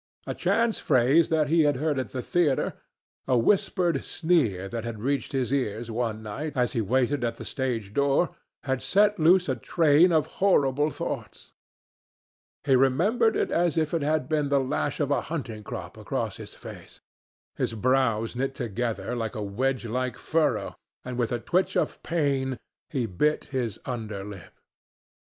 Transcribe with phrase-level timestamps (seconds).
[0.25, 2.73] A chance phrase that he had heard at the theatre,
[3.27, 7.45] a whispered sneer that had reached his ears one night as he waited at the
[7.45, 8.31] stage door,
[8.63, 11.51] had set loose a train of horrible thoughts.
[12.63, 16.37] He remembered it as if it had been the lash of a hunting crop across
[16.37, 16.99] his face.
[17.55, 22.57] His brows knit together into a wedge like furrow, and with a twitch of pain
[22.89, 24.53] he bit his underlip.